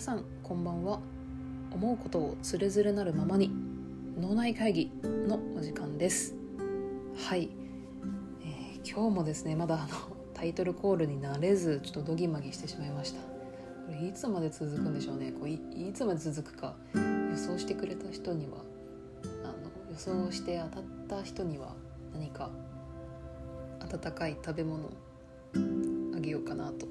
[0.00, 0.98] 皆さんこんばんは。
[1.70, 3.50] 思うことをつれづれなるままに
[4.18, 6.34] 脳内会議のお時間です。
[7.28, 7.50] はい、
[8.40, 9.88] えー、今日もですねまだあの
[10.32, 13.20] タイトルコールになれずちょっとドギマギしてしまいました。
[13.20, 13.26] こ
[13.90, 15.32] れいつまで続くんでしょうね。
[15.32, 15.60] こうい
[15.90, 18.52] いつまで続くか予想してくれた人には
[19.44, 19.54] あの
[19.90, 21.74] 予想して当たった人には
[22.14, 22.48] 何か
[23.80, 24.90] 温かい食べ物
[26.16, 26.88] あげようかなと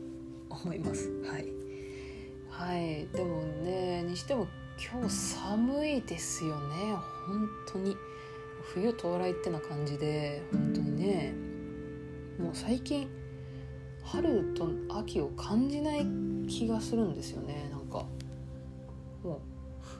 [0.51, 1.09] 思います。
[1.23, 1.58] はい。
[2.59, 3.07] はい。
[3.15, 4.45] でもねにしても
[4.77, 6.93] 今日寒いですよね。
[7.25, 7.95] 本当に。
[8.73, 11.33] 冬到来ってな感じで本当にね。
[12.37, 13.07] もう最近
[14.03, 16.05] 春と秋を感じない
[16.49, 17.69] 気がするんですよね。
[17.71, 18.05] なんか
[19.23, 19.39] もう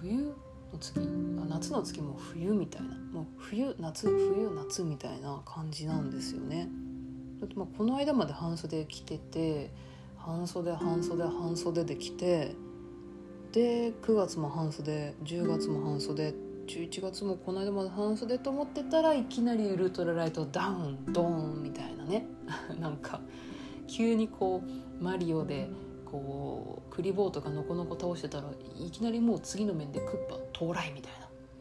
[0.02, 0.34] 冬の
[0.78, 2.90] 月夏の月も冬みたいな。
[3.14, 6.68] もう冬夏冬夏みたいな感じなんですよね。
[7.40, 9.72] だってまあこの間まで半袖着てて
[10.30, 12.56] 半袖半袖半袖で着て
[13.52, 16.36] で9月も半袖10月も半袖
[16.68, 22.28] 11月もこの間まで半袖と思ってたらいきなりウルトラライトダウンドーンみたいなね。
[22.80, 23.22] なんか
[23.88, 25.68] 急にこうマリオで
[26.06, 31.14] こうクリボーとかノコノコ倒してたらいきなりもう次の面でクッパ到来みたい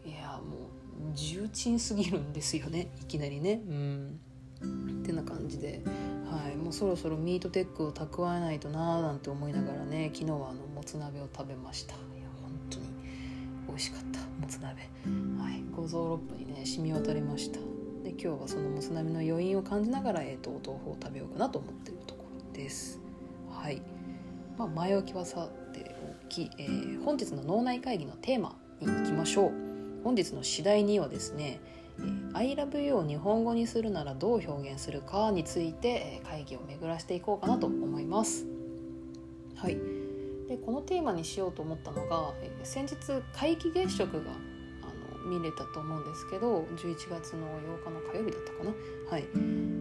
[0.04, 0.10] な。
[0.10, 0.66] いやも
[1.10, 3.62] う重鎮すぎるんですよねいきなりね。
[3.66, 4.20] うん。
[4.62, 4.66] っ
[5.04, 5.82] てな感じで
[6.30, 11.94] はい、もうそろそろミートテックを蓄えないとなーなんて思いながらね昨日はあのもつ鍋を食べました。
[11.94, 12.86] いや本当に
[13.66, 14.82] 美味しかったもつ鍋。
[15.40, 17.58] はい五臓六腑にね染み渡りました。
[18.04, 23.00] で今日はそのもつ鍋の余韻を感じながら、えーと、お豆腐を食べようかなと思ってるところです。
[23.50, 23.80] はい。
[24.58, 29.52] まあ、前置きはさておき、えー、本日の脳内会議のテーマに行きましょう。
[30.04, 31.60] 本日の次第にはですね
[32.34, 38.46] 「I love you」を日本語にするならどう表現するかについて会議を巡らしていこうかなと思います。
[39.56, 39.76] はい、
[40.48, 42.32] でこのテーマにしようと思ったのが
[42.62, 42.96] 先日
[43.32, 44.30] 皆既月食が
[44.82, 47.48] あの見れたと思うんですけど11月の
[47.80, 48.72] 8日の火曜日だったかな。
[49.10, 49.24] はい、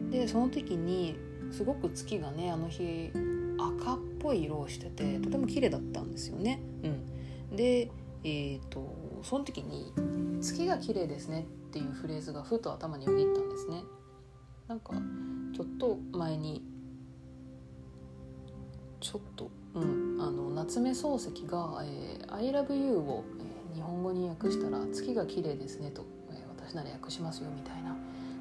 [0.10, 1.16] でその時に
[1.52, 3.12] すごく月がねあの日
[3.60, 6.62] 赤っぽい色をしててとても綺麗だったんですよね。
[7.52, 7.92] うん、で、
[8.24, 9.94] えーとその時に
[10.42, 13.84] 「月が綺麗ですね」っていうフレーズがふと頭によぎったんですね。
[14.68, 14.94] なんか
[15.56, 16.64] ちょっと前に
[19.00, 23.24] ちょっとうんあの夏目漱石が「えー、I love you を」
[23.74, 27.96] え、日本語に訳したら「月が綺麗ですね」と、えー、私なら訳しますよみたいな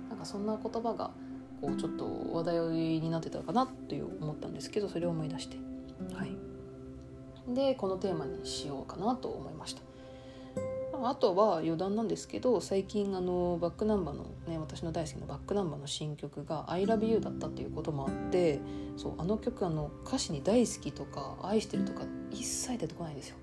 [0.08, 1.10] なんかそんな言葉が
[1.60, 2.58] こうちょっと話題
[3.00, 5.56] になってたかなっていう思ったんですけどそれを思い出して。
[6.14, 6.36] はい。
[7.54, 9.85] でこのテーマにしようかなと思いました。
[11.08, 18.60] あとは余談なんですけど最近あのバックナンバーのね私の大好きなバックナンバーの新曲が「ILOVEYOU」だったっていうこともあって
[18.96, 23.36] そうあの曲あの歌詞に「大好き」とか「愛してる」とか一切出てこないんですよ。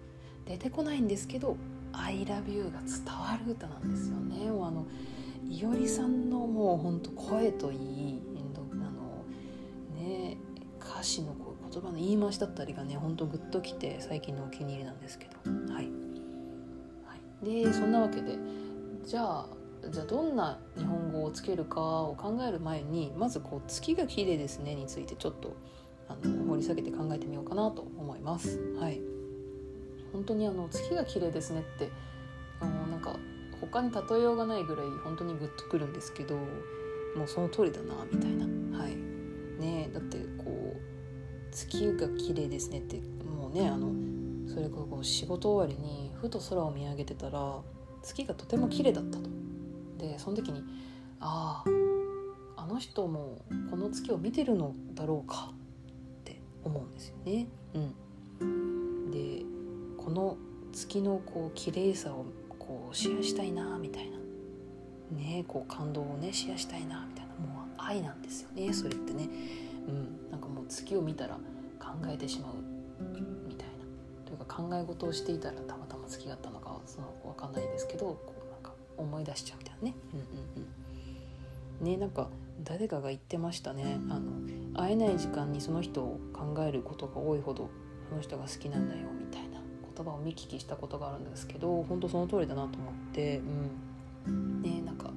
[0.46, 1.56] 出てこないんですけど
[1.94, 4.52] 「ILOVEYOU」が伝わる歌なんですよね。
[4.52, 4.86] もうあの
[5.50, 8.22] いおりさんのもうほんと声といい
[8.74, 9.24] あの
[9.96, 10.38] ね
[10.82, 16.03] 歌詞のこう言葉の言い回しだったりがねほんとグッときて最近のお気に入りなんですけどはい。
[17.44, 18.38] でそんなわけで
[19.06, 19.48] じゃあ
[19.90, 25.56] じゃあどんな日本語をつけるかを考える前にまずこう「月が綺麗ですね」についてちょっと
[26.08, 28.60] あの掘り下げて考えてみようかなと思います。
[28.80, 29.02] はい、
[30.12, 31.90] 本当にあの月が綺麗ですねって
[32.60, 33.18] あのなんか
[33.60, 38.46] 他に例えようがないぐらい本当にグッとくるんですけどもうその通りだなみたいな。
[38.78, 38.96] はい
[39.60, 40.82] ね、だってこう
[41.52, 43.94] 「月が綺麗ですね」ってもうねあの
[44.48, 47.62] それこそ仕事終わりにふと空を見上げてたら
[48.02, 49.30] 月がとても綺麗だったと。
[49.98, 50.64] でその時に
[51.20, 57.48] あああの人もこの月を見てるのだろうかって思うんですよね。
[58.42, 59.44] うん、で
[59.98, 60.38] この
[60.72, 62.26] 月のこう綺麗さを
[62.60, 64.18] こうシェアしたいなみたいな
[65.18, 69.30] ねこう感動をねシェアしたいなみたいなもう愛なんですよねそれってね。
[69.88, 71.36] うん、なんかもう月を見たら
[71.80, 72.54] 考えてしまう
[74.56, 79.96] 考え事をしていたらたまたま月があったのかその分かんないですけどこうなんか思い出しちゃうみたいなね。
[80.14, 80.26] うんうん
[81.82, 82.30] うん、ねなんか
[82.64, 84.00] 誰かが言ってましたね。
[84.10, 84.32] あの
[84.76, 87.70] 会えない時間にその人を考えることが多いほど
[88.10, 89.60] その人が好きなんだよみたいな
[89.96, 93.42] 言葉を見聞きしたことがあるんですけど本当その通りだなと思って、
[94.28, 95.12] うん、ねなんか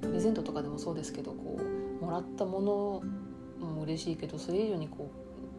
[0.00, 1.58] プレゼントとかでもそうですけどこ
[2.00, 5.10] うもらったものも嬉しいけどそれ以上にこ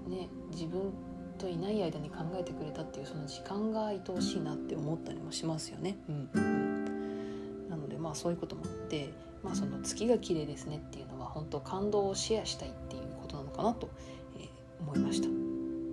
[0.08, 0.92] うね自分
[1.42, 5.98] といない間に考えてくれたっていうその時間が愛おしいなって思ったりもしますよね。
[6.08, 9.12] うんうん、なのでまあそういうこともあって、
[9.44, 13.90] まあ、その月が綺麗ですねっていうのは本当感動をシェアしたいっていうことなのかなと、
[14.38, 14.48] えー、
[14.82, 15.28] 思いました。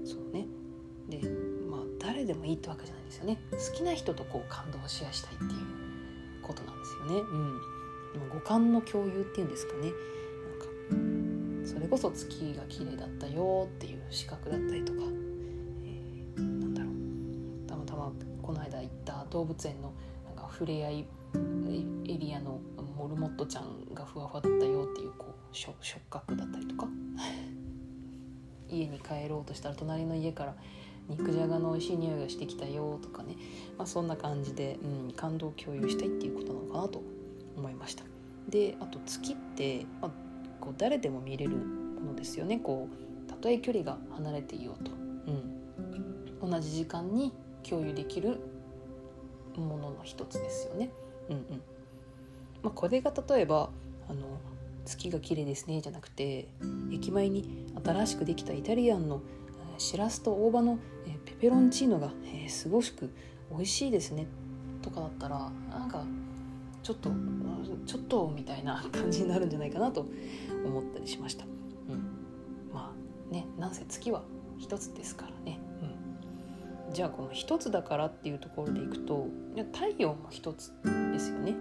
[0.05, 0.47] そうね
[1.09, 1.27] で
[1.71, 5.51] まあ誰でもいいってわけじゃないですよね好きな人とこう感動をシェアしたいっていう
[6.43, 7.21] ことなんですよね。
[7.21, 7.61] うん
[8.35, 9.93] 五感の共有っていうんですかね
[10.91, 15.01] なんかそれこそ月が綺麗だったよっていう視覚だったりとか、
[19.29, 19.93] 動物園の
[20.25, 21.07] なんか触れ合い
[22.07, 22.61] エリアの
[22.97, 25.75] モルモットちゃんがふわふわだったよっていうこう触
[26.11, 26.89] 覚だったりとか。
[28.71, 30.55] 家に帰ろうとしたら隣の家から
[31.09, 33.35] 肉じゃがの美味しい匂いがしてきたよとかね、
[33.79, 37.01] まあ、そんな感じで、うん、感動を共有したいっていうことなのかなと
[37.57, 38.05] 思いました。
[38.49, 40.11] であと月って、まあ、
[40.61, 42.59] こう誰でも見れるものですよね。
[42.59, 44.91] こうたとえ距離が離れていようと、
[46.43, 47.33] うん、同じ時間に
[47.63, 48.39] 共有できる
[49.59, 50.91] ものの一つですよね。
[51.29, 51.43] うんうん
[52.63, 53.71] まあ、これが例えば
[54.09, 54.27] あの
[54.85, 56.49] 月が綺麗ですねじゃなくて
[56.91, 59.21] 駅前に新しくできたイタリアンの
[59.77, 60.79] しらすと大葉の
[61.25, 63.11] ペペロンチーノが、えー、すごしく
[63.51, 64.27] 美味しいですね
[64.83, 66.05] とかだったらなんか
[66.83, 67.11] ちょっと
[67.87, 70.07] ちょっとみたいな感じになるんじゃないかなと
[70.65, 71.45] 思ったりしました。
[71.45, 74.23] うん、まあねなんせ月は
[74.59, 75.61] 一つですからね。
[75.83, 75.95] うん、
[76.93, 79.27] じゃあこの一つだからっていうところでいくと
[79.73, 80.73] 太陽も一つ
[81.13, 81.55] ですよね。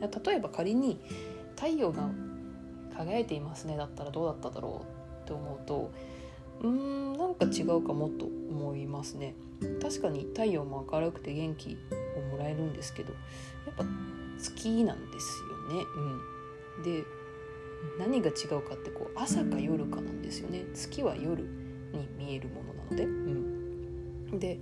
[0.00, 1.00] 例えば仮に
[1.56, 2.10] 太陽が
[2.94, 5.90] 輝いていますねだったらどうだっただろうって思うと
[6.60, 9.34] うーんなんか違うかもと思いますね。
[9.80, 11.78] 確かに太陽も明るくて元気
[12.16, 13.12] をもらえるんですけど
[13.66, 13.84] やっぱ
[14.38, 15.84] 月なんですよね。
[16.76, 16.82] うん。
[16.82, 17.04] で
[17.98, 20.64] 何が違うかってこう朝か夜かなんですよね。
[20.74, 23.04] 月は夜に見えるものなので。
[23.04, 23.53] うん。
[24.38, 24.58] で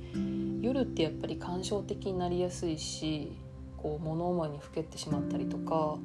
[0.61, 3.33] 夜ってやっぱり感傷的になりやすいし
[3.77, 5.99] こう物思いにふけてしまったりとか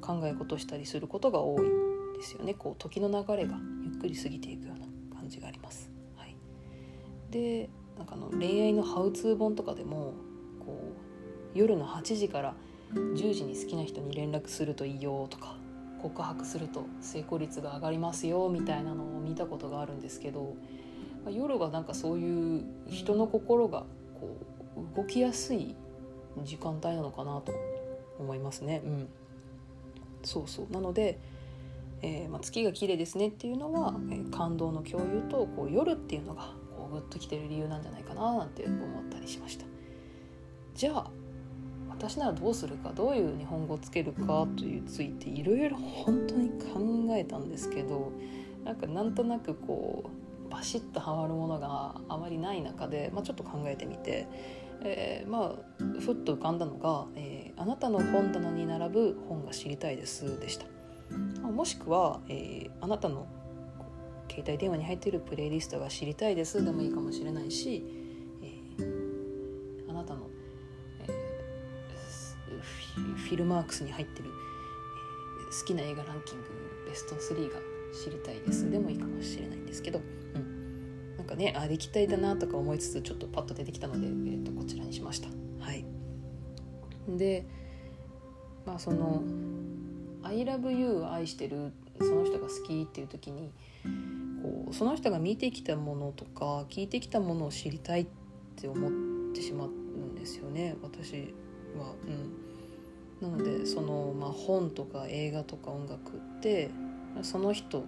[0.00, 1.68] 考え事したりすることが多い
[2.16, 4.86] ですよねこう時の流れがゆっくり過ぎていくような
[5.18, 5.90] 感じがあります。
[6.16, 6.36] はい、
[7.30, 10.14] でなんかの恋愛のハウツー本とかでも
[10.64, 10.92] こ
[11.54, 12.54] う夜の8時から
[12.94, 15.56] 10時に好きな人に連絡するといいよとか
[16.00, 20.54] 告白すると成功率が上がりますよみたいなのを見たことがあるんですけど
[21.30, 23.84] 夜はなんかそういう人の心が
[24.20, 24.36] こ
[24.76, 25.74] う動きやすい
[26.44, 27.52] 時間帯なのかなと
[28.18, 28.82] 思いますね。
[28.84, 29.08] うん。
[30.22, 30.72] そうそう。
[30.72, 31.18] なので、
[32.02, 39.64] えーまあ、月が綺麗ですねっていうのは、えー、感動の共有とこう夜っていうのがこうグッときてる理由なんじゃないかななんて思ったりしました。
[40.74, 41.10] じゃあ
[41.88, 48.12] 私ならどうするかどういう日本語をつけるかというついていろいろ本当に考えたんですけど
[48.64, 50.17] なんかなんとなくこう
[50.50, 54.26] バシッとはまるものがあまりない中で、まあ、ちょっと考えてみて
[54.80, 60.66] えー、まあふっと浮かんだのが、えー「あなたの本棚に並ぶ本が知りたいです」でした。
[61.42, 63.26] もしくは、えー、あなたの
[64.30, 67.82] 携帯電話に入っているプレイリストが知りたいですでもいいかもしれないし、
[68.42, 70.28] えー、あなたの、
[71.00, 71.08] えー、
[73.16, 76.48] フィルマークスに入ってる、えー、好きな映画ランキング
[76.86, 77.58] ベスト3が
[78.04, 80.02] 知りたいですでもいいかもしれないんですけど、
[81.38, 85.28] ねあできたいだなとか思いつつちょっとパッと出てきたので、えー、とこちらにしました。
[85.60, 85.84] はい、
[87.08, 87.46] で
[88.66, 89.22] まあその
[90.22, 93.52] 「I love you」を愛してるその人が好きっていう時に
[94.42, 98.06] こうその人が見てきたものとか聞いてきたものを知りたいっ
[98.56, 101.34] て思ってしまうんですよね私
[101.78, 101.94] は。
[103.20, 106.70] うん、なのでその、まあ、本とか映画とか音楽って
[107.22, 107.84] その人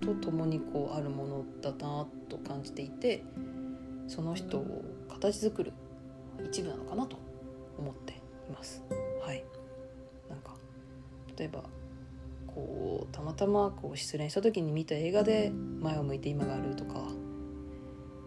[0.00, 3.24] と共にこうあるものだなと感じていて
[4.06, 5.72] その人を形作る
[6.44, 7.16] 一部なのかなと
[7.78, 8.16] 思ってい
[8.52, 8.82] ます。
[9.22, 9.44] はい、
[10.30, 10.54] なんか
[11.36, 11.64] 例えば
[12.46, 17.02] こうたまたまこう失恋した時に見た映画で前を向いて今があるとか、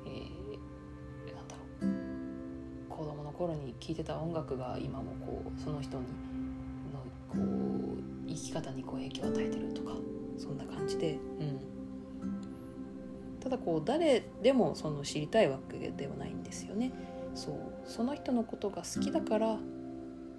[0.05, 2.89] えー、なんだろう。
[2.89, 6.03] 子供の頃に聴いてた音楽が今もこうその人に
[6.93, 6.99] の
[7.29, 9.95] こう生き方にこう影響を与えてるとか。
[10.37, 11.59] そんな感じで、うん、
[13.39, 16.91] ただこう誰でもその知りたいわけではないんですよね。
[17.33, 17.55] そう。
[17.85, 19.57] その人のことが好きだから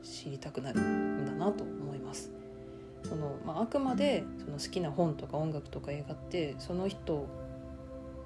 [0.03, 2.33] 知りたくなるんだなと思います。
[3.05, 7.27] その、まあ、あくまでその好きな本とか音楽とか映画ってその人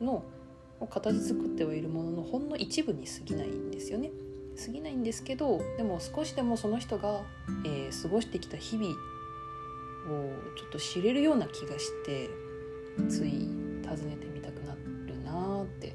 [0.01, 0.25] の
[0.91, 4.11] 形作ってはいるもののほんの一部に過ぎないんですよね。
[4.63, 7.21] 過ぎないんですけどでも少しでもその人が、
[7.67, 8.95] えー、過ごしてきた日々を
[10.57, 12.31] ちょっと知れるような気がして
[13.09, 13.49] つい
[13.83, 14.75] 尋ねてみたくな
[15.07, 15.95] るなって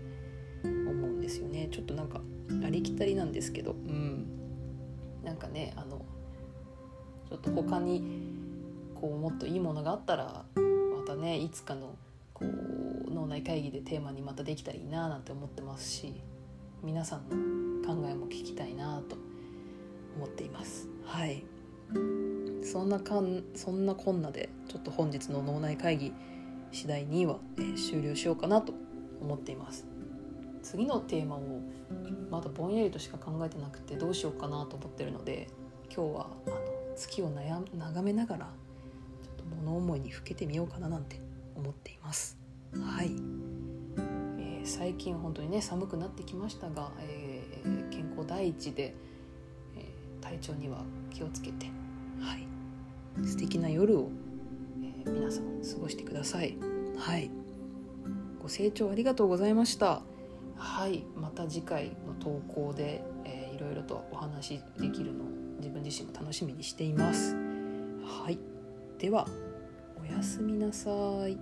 [0.64, 1.70] 思うんですよね。
[1.72, 2.22] ちょっとなんか
[2.66, 3.72] ありきたりなんですけど。
[3.72, 4.42] うん。
[5.24, 6.06] なんかねあの
[7.30, 8.04] ちょっと他に
[8.96, 11.96] こうもっといいものがあったらまたねいつかの
[12.34, 16.14] こう脳内会議でテーマにまたできたらいいななんて思ってますし
[16.84, 19.16] 皆さんの考えも聞きたいなと
[20.18, 20.88] 思っています。
[21.06, 21.44] はい
[22.64, 26.14] そんなかんそんなこんなでちょっと本日の脳内会議
[26.72, 28.74] 次第2は、えー、終了しようかなと
[29.22, 29.86] 思っています。
[30.64, 31.42] 次のテーマを
[32.30, 35.48] まだぼんやりとしか考えてなくてどうしようかなと思ってるので
[35.94, 36.56] 今日はあの
[36.96, 38.46] 月を悩眺めながら
[39.24, 41.20] ちょっと物思いにふけてみようかななんて
[41.56, 42.38] 思っています。
[42.80, 43.12] はい、
[44.40, 48.94] えー、最近本当にね寒くなってきましたが、えー、健康第一で、
[49.76, 51.66] えー、体調には気をつけて。
[52.20, 52.51] はい。
[53.26, 54.10] 素敵な夜を、
[54.84, 56.58] えー、皆さん過ごしてください。
[56.98, 57.32] はい。
[58.42, 60.02] ご清聴ありがとうございました。
[60.56, 61.04] はい。
[61.16, 65.28] また次回の投稿で、えー、いろいろとお話できるのを
[65.58, 67.36] 自分自身も楽しみにしています。
[68.04, 68.40] はい。
[68.98, 69.28] では
[70.02, 70.90] おやすみなさ
[71.28, 71.38] い。